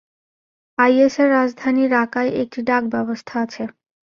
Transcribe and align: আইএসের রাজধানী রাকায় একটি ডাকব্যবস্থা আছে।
আইএসের 0.77 1.27
রাজধানী 1.31 1.83
রাকায় 1.89 2.31
একটি 2.41 2.59
ডাকব্যবস্থা 2.63 3.35
আছে। 3.45 3.63